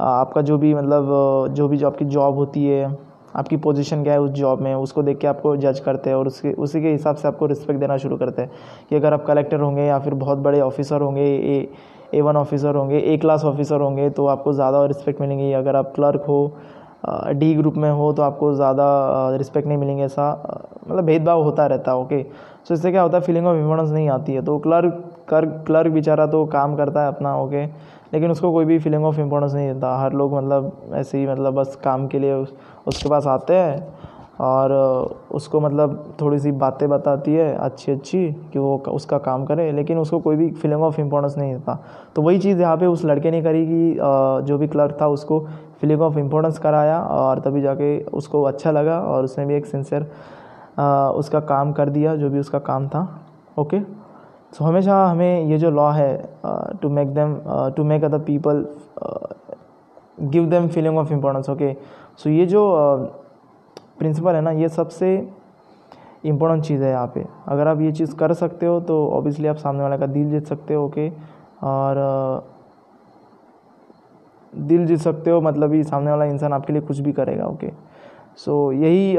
आपका 0.00 0.40
जो 0.42 0.58
भी 0.58 0.74
मतलब 0.74 1.54
जो 1.54 1.68
भी 1.68 1.76
जो 1.76 1.86
आपकी 1.86 2.04
जॉब 2.04 2.34
होती 2.34 2.66
है 2.66 3.09
आपकी 3.36 3.56
पोजीशन 3.58 4.02
क्या 4.02 4.12
है 4.12 4.20
उस 4.20 4.30
जॉब 4.32 4.60
में 4.60 4.74
उसको 4.74 5.02
देख 5.02 5.18
के 5.18 5.26
आपको 5.26 5.56
जज 5.56 5.80
करते 5.80 6.10
हैं 6.10 6.16
और 6.16 6.26
उसके 6.26 6.52
उसी 6.58 6.82
के 6.82 6.92
हिसाब 6.92 7.16
से 7.16 7.28
आपको 7.28 7.46
रिस्पेक्ट 7.46 7.80
देना 7.80 7.96
शुरू 7.96 8.16
करते 8.16 8.42
हैं 8.42 8.50
कि 8.90 8.96
अगर 8.96 9.14
आप 9.14 9.24
कलेक्टर 9.26 9.60
होंगे 9.60 9.82
या 9.82 9.98
फिर 9.98 10.14
बहुत 10.16 10.38
बड़े 10.38 10.60
ऑफिसर 10.60 11.00
होंगे 11.00 11.22
ए 11.22 11.68
ए 12.14 12.20
वन 12.20 12.36
ऑफिसर 12.36 12.74
होंगे 12.74 12.98
ए 12.98 13.16
क्लास 13.16 13.44
ऑफिसर 13.44 13.80
होंगे 13.80 14.08
तो 14.10 14.26
आपको 14.26 14.52
ज़्यादा 14.52 14.84
रिस्पेक्ट 14.86 15.20
मिलेंगी। 15.20 15.52
अगर 15.52 15.76
आप 15.76 15.92
क्लर्क 15.94 16.24
हो 16.28 16.40
डी 17.32 17.54
ग्रुप 17.54 17.74
में 17.76 17.90
हो 17.90 18.12
तो 18.12 18.22
आपको 18.22 18.52
ज़्यादा 18.54 18.86
रिस्पेक्ट 19.36 19.68
नहीं 19.68 19.78
मिलेंगे 19.78 20.02
ऐसा 20.04 20.32
मतलब 20.88 21.04
भेदभाव 21.04 21.42
होता 21.42 21.66
रहता 21.66 21.90
है 21.90 21.98
ओके 21.98 22.22
सो 22.68 22.74
इससे 22.74 22.90
क्या 22.90 23.02
होता 23.02 23.18
है 23.18 23.24
फीलिंग 23.24 23.46
ऑफ़ 23.46 23.56
इम्पोर्टेंस 23.56 23.90
नहीं 23.90 24.08
आती 24.10 24.34
है। 24.34 24.42
तो 24.44 24.58
क्लर्क 24.58 25.02
कर 25.28 25.46
क्लर्क 25.66 25.92
बेचारा 25.92 26.26
तो 26.26 26.44
काम 26.48 26.76
करता 26.76 27.02
है 27.02 27.08
अपना 27.08 27.36
ओके 27.36 27.64
लेकिन 28.12 28.30
उसको 28.30 28.50
कोई 28.52 28.64
भी 28.64 28.78
फीलिंग 28.78 29.04
ऑफ़ 29.04 29.20
इम्पोर्टेंस 29.20 29.54
नहीं 29.54 29.72
देता। 29.72 29.96
हर 29.98 30.12
लोग 30.12 30.34
मतलब 30.34 30.90
ऐसे 30.94 31.18
ही 31.18 31.26
मतलब 31.26 31.54
बस 31.54 31.78
काम 31.84 32.06
के 32.08 32.18
लिए 32.18 32.34
उस, 32.34 32.54
उसके 32.86 33.08
पास 33.08 33.26
आते 33.26 33.54
हैं 33.54 33.98
और 34.40 34.72
उसको 35.32 35.60
मतलब 35.60 36.14
थोड़ी 36.20 36.38
सी 36.38 36.50
बातें 36.52 36.88
बताती 36.88 37.34
है 37.34 37.52
अच्छी 37.54 37.92
अच्छी 37.92 38.26
कि 38.52 38.58
वो 38.58 38.76
उसका 38.88 39.18
काम 39.18 39.44
करे, 39.44 39.70
लेकिन 39.72 39.98
उसको 39.98 40.18
कोई 40.20 40.36
भी 40.36 40.50
फीलिंग 40.52 40.82
ऑफ़ 40.82 41.00
इम्पोर्टेंस 41.00 41.36
नहीं 41.38 41.52
देता 41.54 41.78
तो 42.16 42.22
वही 42.22 42.38
चीज़ 42.38 42.60
यहाँ 42.60 42.76
पे 42.76 42.86
उस 42.86 43.04
लड़के 43.04 43.30
ने 43.30 43.42
करी 43.42 43.64
कि 43.66 43.96
जो 44.46 44.58
भी 44.58 44.68
क्लर्क 44.68 44.96
था 45.00 45.08
उसको 45.08 45.40
फीलिंग 45.80 46.02
ऑफ़ 46.02 46.18
इम्पोर्टेंस 46.18 46.58
कराया 46.58 46.98
और 47.00 47.40
तभी 47.40 47.60
जाके 47.62 47.98
उसको 48.04 48.42
अच्छा 48.44 48.70
लगा 48.70 49.00
और 49.02 49.24
उसने 49.24 49.46
भी 49.46 49.54
एक 49.54 49.66
सिंसियर 49.66 50.02
उसका 51.16 51.40
काम 51.42 51.72
कर 51.72 51.88
दिया, 51.90 52.14
जो 52.16 52.30
भी 52.30 52.38
उसका 52.38 52.58
काम 52.60 52.88
था। 52.88 53.08
ओके 53.58 53.80
सो 54.52 54.64
हमेशा 54.64 55.04
हमें 55.06 55.44
ये 55.44 55.58
जो 55.58 55.70
लॉ 55.70 55.90
है 55.92 56.16
to 56.82 56.88
make 56.90 57.14
them 57.14 57.36
to 57.76 57.84
make 57.84 58.04
other 58.04 58.18
people 58.20 58.66
give 60.22 60.46
them 60.50 60.68
feeling 60.68 60.98
of 60.98 61.12
importance 61.12 61.50
okay 61.50 61.74
so 62.20 62.30
ये 62.30 62.46
जो 62.46 62.62
प्रिंसिपल 63.98 64.34
है 64.34 64.40
ना, 64.40 64.50
ये 64.50 64.68
सबसे 64.68 65.08
इम्पोर्टेंट 66.24 66.64
चीज़ 66.64 66.82
है 66.82 66.90
यहाँ 66.90 67.06
पे। 67.14 67.24
अगर 67.48 67.68
आप 67.68 67.80
ये 67.80 67.92
चीज़ 67.92 68.14
कर 68.16 68.32
सकते 68.34 68.66
हो 68.66 68.80
तो 68.80 69.06
ऑब्वियसली 69.08 69.48
आप 69.48 69.56
सामने 69.56 69.82
वाले 69.82 69.98
का 69.98 70.06
दिल 70.06 70.30
जीत 70.30 70.46
सकते 70.46 70.74
हो 70.74 70.84
ओके 70.86 71.10
और 71.64 71.96
दिल 74.52 74.86
जीत 74.86 74.98
सकते 74.98 75.30
हो 75.30 75.40
मतलब 75.40 75.74
ये 75.74 75.82
सामने 75.84 76.10
वाला 76.10 76.24
इंसान 76.24 76.52
आपके 76.52 76.72
लिए 76.72 76.82
कुछ 76.82 76.98
भी 76.98 77.12
करेगा 77.12 77.46
ओके 77.46 77.70
सो 78.44 78.72
यही 78.72 79.16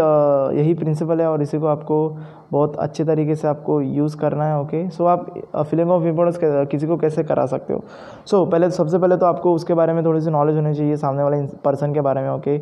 यही 0.60 0.74
प्रिंसिपल 0.74 1.22
है 1.22 1.28
और 1.28 1.42
इसी 1.42 1.60
को 1.60 1.66
आपको 1.66 2.18
बहुत 2.52 2.76
अच्छे 2.76 3.04
तरीके 3.06 3.36
से 3.36 3.48
आपको 3.48 3.82
यूज़ 3.82 4.18
करना 4.18 4.46
है 4.46 4.60
ओके 4.62 4.90
सो 4.90 5.06
आप 5.06 5.26
फीलिंग 5.58 5.92
ऑफ़ 5.92 6.04
इम्पोर्टेंस 6.04 6.40
किसी 6.72 6.88
को 6.88 6.98
कैसे 6.98 7.24
करा 7.24 7.46
सकते 7.46 7.74
हो? 7.74 7.84
सो 8.26 8.46
पहले, 8.46 8.72
सबसे 8.72 8.98
पहले 8.98 9.18
तो 9.18 9.26
आपको 9.26 9.54
उसके 9.54 9.74
बारे 9.74 9.94
में 9.94 10.04
थोड़ी 10.06 10.22
सी 10.22 10.30
नॉलेज 10.30 10.56
होनी 10.56 10.74
चाहिए 10.74 10.96
सामने 10.96 11.24
वाले 11.24 11.42
पर्सन 11.66 11.94
के 11.94 12.02
बारे 12.02 12.22
में 12.22 12.30
ओके 12.30 12.58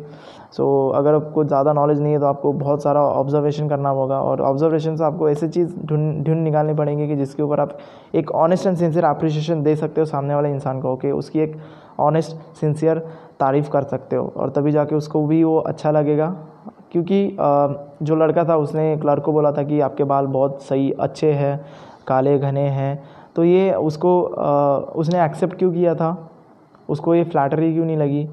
सो 0.52 0.88
अगर 0.88 1.14
आपको 1.14 1.44
ज़्यादा 1.44 1.72
नॉलेज 1.72 2.00
नहीं 2.00 2.12
है 2.12 2.18
तो 2.20 2.26
आपको 2.26 2.52
बहुत 2.52 2.82
सारा 2.82 3.02
ऑब्जर्वेशन 3.02 3.68
करना 3.68 3.88
होगा 3.88 4.20
और 4.20 4.40
ऑब्जर्वेशन 4.40 4.96
से 4.96 5.04
आपको 5.04 5.30
ऐसी 5.30 5.48
चीज़ 5.48 5.76
ढूंढ 5.86 6.24
ढूंढ 6.24 6.42
निकालनी 6.42 6.74
पड़ेंगी 6.74 7.08
कि 7.08 7.16
जिसके 7.16 7.42
ऊपर 7.42 7.60
आप 7.60 7.78
एक 8.14 8.30
ऑनेस्ट 8.30 8.66
एंड 8.66 8.76
सिंसियर 8.76 9.04
अप्रिशिएशन 9.04 9.62
दे 9.62 9.76
सकते 9.76 10.00
हो 10.00 10.04
सामने 10.04 10.34
वाले 10.34 10.50
इंसान 10.50 10.80
को 10.80 10.92
ओके 10.92 11.12
उसकी 11.12 11.40
एक 11.40 11.56
ऑनेस्ट 12.00 12.36
सिंसियर 12.60 12.98
तारीफ़ 13.40 13.70
कर 13.70 13.82
सकते 13.82 14.16
हो। 14.16 14.32
और 14.36 14.50
तभी 14.50 14.72
जाके 14.72 14.94
उसको 14.94 15.26
भी 15.26 15.42
वो 15.44 15.58
अच्छा 15.58 15.90
लगेगा। 15.90 16.34
क्योंकि 16.92 17.36
जो 18.02 18.16
लड़का 18.16 18.44
था, 18.44 18.56
उसने 18.56 18.96
क्लर्क 18.96 19.22
को 19.22 19.32
बोला 19.32 19.52
था 19.52 19.62
कि 19.62 19.80
आपके 19.80 20.04
बाल 20.04 20.26
बहुत 20.26 20.62
सही, 20.62 20.90
अच्छे 20.90 21.32
हैं, 21.32 21.60
काले, 22.06 22.38
घने 22.38 22.68
हैं। 22.70 23.02
तो 23.36 23.44
ये 23.44 23.72
उसको 23.74 24.20
उसने 24.96 25.24
एक्सेप्ट 25.24 25.58
क्यों 25.58 25.72
किया 25.72 25.94
था? 25.94 26.30
उसको 26.88 27.14
ये 27.14 27.24
फ्लैटरी 27.24 27.72
क्यों 27.74 27.84
नहीं 27.84 27.96
लगी? 27.96 28.28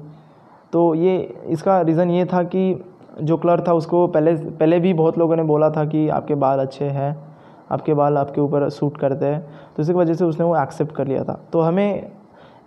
तो 0.72 0.94
ये, 0.94 1.16
इसका 1.46 1.80
रीज़न 1.80 2.10
ये 2.10 2.24
था 2.24 2.42
कि 2.44 2.84
जो 3.22 3.36
क्लर्क 3.36 3.66
था, 3.68 3.72
उसको 3.72 4.06
पहले 4.06 4.34
पहले 4.34 4.78
भी 4.80 4.92
बहुत 4.94 5.18
लोगों 5.18 5.36
ने 5.36 5.42
बोला 5.42 5.70
था 5.70 5.84
कि 5.84 6.08
आपके 6.08 6.34
बाल 6.34 6.58
अच्छे 6.58 6.84
हैं, 6.84 7.16
आपके 7.70 7.94
बाल 7.94 8.18
आपके 8.18 8.40
ऊपर 8.40 8.68
सूट 8.70 8.96
करते 8.98 9.26
हैं। 9.26 9.40
तो 9.76 9.82
इसी 9.82 9.92
वजह 9.92 10.14
से 10.14 10.24
उसने 10.24 10.46
वो 10.46 10.56
एक्सेप्ट 10.56 10.94
कर 10.94 11.06
लिया 11.06 11.24
था। 11.24 11.40
तो 11.52 11.60
हमें 11.60 12.10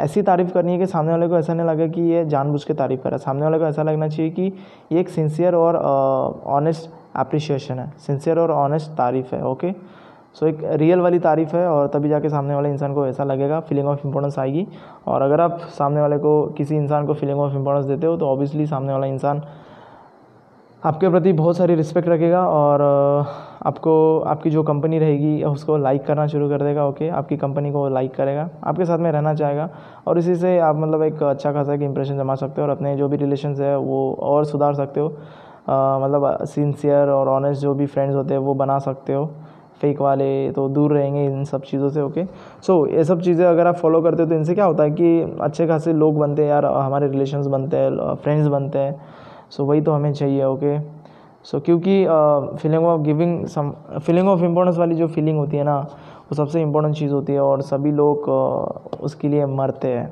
ऐसी 0.01 0.21
तारीफ़ 0.21 0.51
करनी 0.53 0.71
है 0.71 0.79
कि 0.79 0.85
सामने 0.87 1.11
वाले 1.11 1.27
को 1.27 1.37
ऐसा 1.37 1.53
नहीं 1.53 1.67
लगे 1.67 1.87
कि 1.89 2.01
ये 2.01 2.25
जानबूझ 2.25 2.63
के 2.63 2.73
तारीफ़ 2.73 3.01
करा 3.01 3.17
सामने 3.19 3.43
वाले 3.43 3.59
को 3.59 3.65
ऐसा 3.65 3.83
लगना 3.83 4.07
चाहिए 4.07 4.31
कि 4.31 4.51
ये 4.91 4.99
एक 4.99 5.09
सिंसियर 5.09 5.55
और 5.55 5.75
ऑनेस्ट 5.75 6.89
अप्रिशिएशन 7.15 7.79
है। 7.79 7.91
सिंसियर 7.99 8.39
और 8.39 8.51
ऑनेस्ट 8.51 8.91
तारीफ़ 8.97 9.35
है 9.35 9.43
ओके 9.45 9.71
सो 9.71 10.45
so, 10.45 10.53
एक 10.53 10.63
रियल 10.79 10.99
वाली 10.99 11.19
तारीफ़ 11.19 11.55
है 11.55 11.65
और 11.67 11.87
तभी 11.93 12.09
जाके 12.09 12.29
सामने 12.29 12.55
वाले 12.55 12.69
इंसान 12.69 12.93
को 12.93 13.05
ऐसा 13.07 13.23
लगेगा 13.23 13.59
फीलिंग 13.59 13.87
ऑफ़ 13.87 14.05
इम्पोर्टेंस 14.05 14.37
आएगी। 14.39 14.67
और 15.07 15.21
अगर 15.21 15.41
आप 15.41 15.57
सामने 15.77 16.01
वाले 16.01 16.17
को 16.17 16.41
किसी 16.57 16.75
इंसान 16.75 17.07
को 17.07 17.13
फीलिंग 17.13 17.39
ऑफ़ 17.39 17.55
इंपॉर्टेंस 17.55 17.85
देते 17.85 18.07
हो 18.07 18.15
तो 18.17 18.27
ऑब्वियसली 18.27 18.67
सामने 18.67 18.93
वाला 18.93 19.07
इंसान 19.07 19.41
आपके 20.83 21.09
प्रति 21.09 21.31
बहुत 21.33 21.57
सारी 21.57 21.73
रिस्पेक्ट 21.75 22.07
रखेगा 22.09 22.39
और 22.49 22.81
आपको 23.65 23.93
आपकी 24.19 24.49
जो 24.49 24.61
कंपनी 24.63 24.99
रहेगी 24.99 25.43
उसको 25.43 25.75
लाइक 25.77 26.05
करना 26.05 26.25
शुरू 26.27 26.47
कर 26.49 26.61
देगा 26.63 26.85
ओके 26.87 27.09
आपकी 27.09 27.37
कंपनी 27.37 27.71
को 27.71 27.87
लाइक 27.89 28.15
करेगा 28.15 28.49
आपके 28.63 28.85
साथ 28.85 28.99
में 28.99 29.11
रहना 29.11 29.33
चाहेगा 29.33 29.69
और 30.07 30.17
इसी 30.17 30.35
से 30.35 30.57
आप 30.59 30.75
मतलब 30.75 31.03
एक 31.03 31.21
अच्छा 31.23 31.51
खासा 31.53 31.73
एक 31.73 31.81
इंप्रेशन 31.81 32.17
जमा 32.17 32.35
सकते 32.35 32.61
हो 32.61 32.67
और 32.67 32.73
अपने 32.75 32.95
जो 32.97 33.07
भी 33.09 33.17
रिलेशन 33.17 33.55
है 33.61 33.77
वो 33.77 34.01
और 34.21 34.45
सुधार 34.45 34.73
सकते 34.73 34.99
हो। 34.99 35.07
आ, 35.69 35.99
मतलब 35.99 36.45
सिंसियर 36.45 37.09
और 37.09 37.27
ऑनेस्ट 37.27 37.61
जो 37.61 37.73
भी 37.73 37.85
फ्रेंड्स 37.85 38.15
होते 38.15 38.33
हैं 38.33 38.41
वो 38.41 38.53
बना 38.55 38.79
सकते 38.79 39.13
हो। 39.13 39.25
फेक 39.81 40.01
वाले 40.01 40.51
तो 40.51 40.67
दूर 40.69 40.93
रहेंगे 40.93 41.25
इन 41.25 41.43
सब 41.45 41.61
चीज़ों 41.63 41.89
से 41.89 42.01
ओके 42.01 42.25
सो 42.25 42.85
so, 42.85 42.91
ये 42.93 43.03
सब 43.03 43.21
चीज़ें 43.21 43.45
अगर 43.45 43.67
आप 43.67 43.75
फॉलो 43.77 44.01
करते 44.01 44.23
हो 44.23 44.29
तो 44.29 44.35
इनसे 44.35 44.55
क्या 44.55 44.65
होता 44.65 44.83
है 44.83 44.91
कि 44.91 45.37
अच्छे 45.41 45.67
खासे 45.67 45.93
लोग 45.93 46.19
बनते 46.19 46.41
हैं 46.41 46.49
यार 46.49 46.65
हमारे 46.65 47.07
रिलेशंस 47.07 47.47
बनते 47.47 47.77
हैं 47.77 48.13
फ्रेंड्स 48.15 48.47
बनते 48.47 48.79
हैं। 48.79 48.99
सो 49.51 49.65
वही 49.65 49.81
तो 49.81 49.91
हमें 49.91 50.13
चाहिए 50.13 50.43
ओके 50.43 50.79
सो 51.43 51.59
क्योंकि 51.59 52.05
feeling 52.61 52.85
of 52.85 53.01
giving 53.01 53.45
some 53.45 53.71
feeling 53.99 54.27
of 54.29 54.43
importance 54.43 54.77
वाली 54.77 54.95
जो 54.95 55.07
फीलिंग 55.07 55.37
होती 55.37 55.57
है 55.57 55.63
ना 55.63 55.77
वो 55.77 56.35
सबसे 56.35 56.61
इम्पोर्टेंट 56.61 56.95
चीज़ 56.95 57.11
होती 57.11 57.33
है 57.33 57.39
और 57.39 57.61
सभी 57.61 57.91
लोग 57.91 58.25
uh, 58.25 59.01
उसके 59.01 59.27
लिए 59.27 59.45
मरते 59.45 59.87
हैं। 59.87 60.09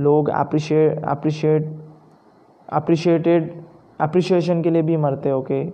लोग 0.00 0.28
अप्रिशिएट 0.28 1.04
अप्रिशिएट 1.04 1.68
अप्रिशिएटेड 2.68 3.52
अप्रिशिएशन 4.00 4.62
के 4.62 4.70
लिए 4.70 4.82
भी 4.82 4.96
मरते 4.96 5.28
हैं 5.28 5.36
ओके 5.36 5.64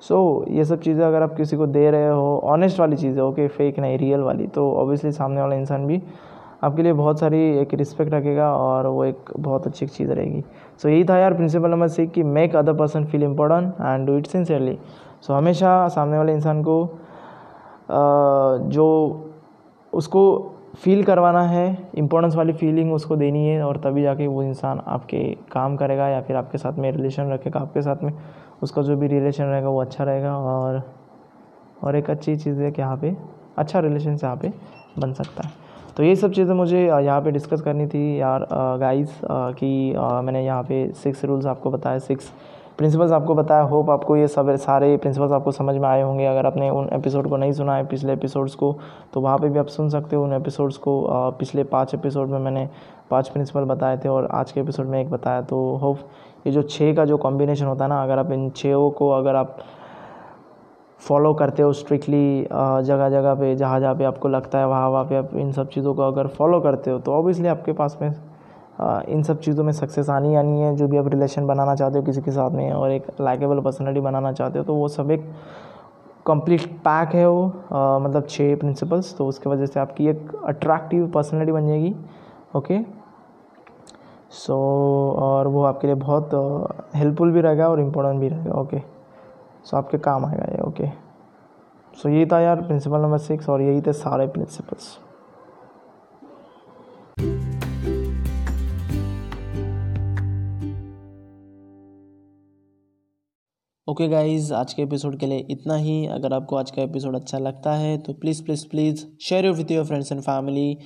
सो 0.00 0.44
ये 0.50 0.64
सब 0.64 0.80
चीज़ें 0.80 1.04
अगर 1.04 1.22
आप 1.22 1.36
किसी 1.36 1.56
को 1.56 1.66
दे 1.66 1.90
रहे 1.90 2.08
हो 2.08 2.40
ऑनेस्ट 2.44 2.80
वाली 2.80 2.96
चीज़ें 2.96 3.22
ओके 3.22 3.46
फेक 3.48 3.78
नहीं 3.78 3.98
रियल 3.98 4.20
वाली 4.20 4.46
तो 4.46 4.70
ऑब्वियसली 4.72 5.12
सामने 5.12 5.40
वाला 5.40 5.56
इंसान 5.56 5.86
भी 5.86 6.02
आपके 6.62 6.82
लिए 6.82 6.92
बहुत 6.92 7.20
सारी 7.20 7.38
एक 7.58 7.74
रिस्पेक्ट 7.74 8.12
रखेगा 8.14 8.52
और 8.56 8.86
वो 8.86 9.04
एक 9.04 9.30
बहुत 9.38 9.66
अच्छी 9.66 9.86
चीज़ 9.86 10.10
रहेगी। 10.12 10.40
सो 10.40 10.88
so, 10.88 10.94
यही 10.94 11.04
था 11.04 11.16
यार 11.18 11.34
प्रिंसिपल 11.34 11.70
नंबर 11.70 11.88
सिक्स 11.88 12.12
कि 12.14 12.22
make 12.22 12.56
other 12.56 12.74
person 12.74 13.04
feel 13.04 13.22
important 13.22 13.74
and 13.80 14.06
do 14.06 14.16
it 14.18 14.26
sincerely 14.26 14.78
so 15.20 15.34
हमेशा 15.34 15.88
सामने 15.88 16.18
वाले 16.18 16.32
इंसान 16.32 16.62
को 16.62 16.78
जो 18.70 18.88
उसको 19.92 20.22
फील 20.74 21.02
करवाना 21.04 21.42
है 21.42 21.66
इम्पोर्टेंस 21.94 22.34
वाली 22.36 22.52
फीलिंग 22.52 22.92
उसको 22.92 23.16
देनी 23.16 23.46
है 23.48 23.62
और 23.62 23.76
तभी 23.76 24.02
जाके 24.02 24.26
वो 24.26 24.42
इंसान 24.42 24.80
आपके 24.86 25.22
काम 25.52 25.76
करेगा 25.76 26.08
या 26.08 26.20
फिर 26.20 26.36
आपके 26.36 26.58
साथ 26.58 26.78
में 26.78 26.90
रिलेशन 26.92 27.32
रखेगा 27.32 27.60
आपके 27.60 27.82
साथ 27.82 28.02
में 28.04 28.12
उसका 28.62 28.82
जो 28.82 28.96
भी 28.96 29.06
रिलेशन 29.06 29.44
रहेगा 29.44 29.68
वो 29.68 29.80
अच्छा 29.80 30.04
रहेगा 30.04 30.36
और 30.36 30.82
और 31.82 31.96
एक 31.96 32.10
अच्छी 32.10 32.36
चीज़ 32.36 32.62
है 32.62 32.70
कि 32.70 32.82
यहाँ 32.82 32.96
पे 32.96 33.16
अच्छा 33.58 33.80
रिलेशन 33.80 34.18
यहाँ 34.22 34.36
पे 34.36 34.52
बन 34.98 35.12
सकता 35.12 35.46
है। 35.46 35.52
तो 35.96 36.02
ये 36.02 36.14
सब 36.16 36.32
चीज़ें 36.32 36.54
मुझे 36.54 36.84
यहाँ 36.84 37.20
पे 37.22 37.30
डिस्कस 37.30 37.60
करनी 37.60 37.86
थी 37.86 38.20
यार 38.20 38.46
गाइस 38.80 39.20
कि 39.24 39.94
मैंने 39.96 40.44
यहाँ 40.44 40.62
पे 40.62 40.86
सिक्स 41.02 41.24
रूल्स 41.24 41.46
आपको 41.46 41.70
बताए 41.70 41.98
सिक्स 42.00 42.32
प्रिंसिपल्स 42.78 43.12
आपको 43.12 43.34
बताया 43.34 43.62
होप 43.62 43.90
आपको 43.90 44.16
ये 44.16 44.28
सब, 44.28 44.54
सारे 44.56 44.96
प्रिंसिपल्स 44.96 45.32
आपको 45.32 45.52
समझ 45.52 45.74
में 45.76 45.88
आए 45.88 46.02
होंगे। 46.02 46.26
अगर 46.26 46.46
आपने 46.46 46.70
उन 46.70 46.88
एपिसोड 46.92 47.28
को 47.28 47.36
नहीं 47.36 47.52
सुना 47.52 47.74
है, 47.76 47.86
पिछले 47.86 48.12
एपिसोड्स 48.12 48.54
को 48.54 48.74
तो 49.14 49.20
वहाँ 49.20 49.38
पे 49.38 49.48
भी 49.48 49.58
आप 49.58 49.66
सुन 49.66 49.90
सकते 49.90 50.16
हो 50.16 50.22
उन 50.24 50.32
एपिसोड्स 50.32 50.76
को। 50.76 51.00
पिछले 51.38 51.64
पाँच 51.64 51.94
एपिसोड 51.94 52.28
में 52.28 52.38
मैंने 52.38 52.68
पाँच 53.10 53.28
प्रिंसिपल 53.28 53.64
बताए 53.64 53.98
थे 54.04 54.08
और 54.08 54.28
आज 54.32 54.52
के 54.52 54.60
एपिसोड 54.60 54.86
में 54.86 55.00
एक 55.00 55.10
बताया। 55.10 55.42
तो 55.42 55.60
होप 55.76 55.98
ये 56.46 56.52
जो 56.52 56.62
छः 56.62 56.94
का 56.96 57.04
जो 57.04 57.16
कॉम्बिनेशन 57.18 57.66
होता 57.66 57.84
है 57.84 57.88
ना, 57.90 58.02
अगर 58.02 58.18
आप 58.18 58.32
इन 58.32 58.48
छः 58.50 58.88
को, 58.90 59.10
अगर 59.10 59.36
आप 59.36 59.56
फॉलो 61.02 61.32
करते 61.34 61.62
हो 61.62 61.72
स्ट्रिक्टली 61.72 62.46
जगह 62.86 63.08
जगह 63.10 63.34
पे 63.34 63.54
जहाँ 63.56 63.80
जहाँ 63.80 63.94
पे 63.94 64.04
आपको 64.04 64.28
लगता 64.28 64.58
है 64.58 64.66
वहाँ 64.68 64.88
वहाँ 64.90 65.04
पे 65.04 65.16
आप 65.16 65.30
इन 65.34 65.52
सब 65.52 65.68
चीज़ों 65.68 65.94
को 65.94 66.02
अगर 66.02 66.26
फॉलो 66.26 66.60
करते 66.60 66.90
हो 66.90 66.98
तो 66.98 67.12
ऑब्वियसली 67.12 67.48
आपके 67.48 67.72
पास 67.72 67.98
में 68.02 68.08
इन 69.08 69.22
सब 69.22 69.40
चीज़ों 69.40 69.64
में 69.64 69.72
सक्सेस 69.72 70.10
आनी 70.10 70.34
आनी 70.34 70.60
है। 70.60 70.74
जो 70.76 70.88
भी 70.88 70.96
आप 70.96 71.08
रिलेशन 71.08 71.46
बनाना 71.46 71.74
चाहते 71.74 71.98
हो 71.98 72.04
किसी 72.04 72.20
के 72.22 72.30
साथ 72.30 72.50
में 72.50 72.70
और 72.72 72.90
एक 72.90 73.06
लाइकेबल 73.20 73.60
पर्सनैलिटी 73.60 74.00
बनाना 74.00 74.32
चाहते 74.32 74.58
हो 74.58 74.64
तो 74.64 74.74
वो 74.74 74.88
सब 74.88 75.10
एक 75.10 75.24
कंप्लीट 76.26 76.66
पैक 76.78 77.14
है 77.14 77.28
वो 77.28 77.46
आ, 77.72 77.98
मतलब 77.98 78.26
छः 78.28 78.56
प्रिंसिपल्स 78.56 79.16
तो 79.16 79.26
उसके 79.26 79.50
वजह 79.50 79.66
से 79.66 79.80
आपकी 79.80 80.06
एक 80.08 80.34
अट्रैक्टिव 80.44 81.06
पर्सनैलिटी 81.14 81.52
बन 81.52 81.66
जाएगी 81.68 81.94
ओके 82.56 82.80
सो 84.38 84.56
और 85.18 85.46
वो 85.48 85.62
आपके 85.64 85.86
लिए 85.86 85.96
बहुत 85.96 86.30
हेल्पफुल 86.96 87.32
भी 87.32 87.40
रहेगा 87.40 87.68
और 87.68 87.80
इम्पोर्टेंट 87.80 88.20
भी 88.20 88.28
रहेगा 88.28 88.60
ओके 88.60 89.01
सो 89.64 89.76
आपके 89.76 89.98
काम 89.98 90.26
आएगा 90.26 90.44
ये 90.52 90.60
ओके 90.62 90.86
सो 91.96 92.08
यही 92.08 92.26
था 92.26 92.40
यार 92.40 92.62
प्रिंसिपल 92.62 93.00
नंबर 93.00 93.18
सिक्स 93.18 93.48
और 93.48 93.62
यही 93.62 93.80
थे 93.80 93.92
सारे 93.92 94.26
प्रिंसिपल्स 94.26 94.98
ओके 103.86 104.06
गाइज़ 104.08 104.52
आज 104.54 104.72
के 104.74 104.82
एपिसोड 104.82 105.18
के 105.18 105.26
लिए 105.26 105.46
इतना 105.50 105.74
ही. 105.74 106.06
अगर 106.06 106.32
आपको 106.32 106.56
आज 106.56 106.70
का 106.70 106.82
एपिसोड 106.82 107.16
अच्छा 107.16 107.38
लगता 107.38 107.72
है 107.74 107.96
तो 107.98 108.12
please 108.12 108.42
please 108.44 108.66
please 108.68 109.04
share 109.20 109.50
with 109.50 109.70
your 109.70 109.84
friends 109.84 110.12
and 110.12 110.20
family 110.20 110.78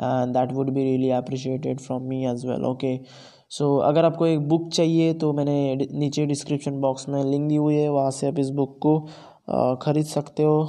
that 0.00 0.52
would 0.52 0.70
be 0.70 0.82
really 0.82 1.10
appreciated 1.10 1.80
from 1.80 2.02
me 2.02 2.24
as 2.26 2.46
well 2.46 2.64
okay 2.64 2.96
so 3.52 3.64
so, 3.64 3.84
अगर 3.84 4.04
आपको 4.04 4.26
एक 4.26 4.48
बुक 4.48 4.68
चाहिए 4.72 5.12
तो 5.14 5.32
मैंने 5.32 5.88
नीचे 5.92 6.24
डिस्क्रिप्शन 6.26 6.80
बॉक्स 6.80 7.08
में 7.08 7.22
लिंक 7.24 7.48
दी 7.48 7.56
हुई 7.56 7.74
है 7.74 7.88
वहाँ 7.88 8.10
से 8.10 8.26
आप 8.28 8.38
इस 8.38 8.50
बुक 8.50 8.78
को 8.82 8.98
ख़रीद 9.82 10.06
सकते 10.06 10.42
हो। 10.42 10.64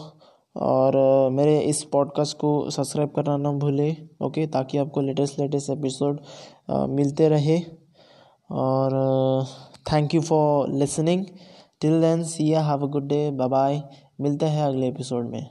और 0.55 0.95
मेरे 1.31 1.59
इस 1.61 1.83
पॉडकास्ट 1.93 2.37
को 2.37 2.49
सब्सक्राइब 2.69 3.11
करना 3.15 3.37
ना 3.37 3.51
भूलें 3.59 3.95
ओके 4.25 4.45
ताकि 4.47 4.77
आपको 4.77 5.01
लेटेस्ट 5.01 5.39
लेटेस्ट 5.39 5.69
एपिसोड 5.69 6.19
मिलते 6.89 7.29
रहे। 7.29 7.59
और 8.51 9.45
thank 9.91 10.15
you 10.15 10.21
for 10.21 10.69
listening 10.73 11.25
till 11.81 11.99
then 12.01 12.23
see 12.25 12.49
have 12.51 12.87
a 12.87 12.89
good 12.91 13.07
day 13.07 13.29
bye 13.31 13.47
bye 13.49 13.81
मिलते 14.21 14.45
हैं 14.45 14.63
अगले 14.63 14.87
एपिसोड 14.87 15.29
में। 15.29 15.45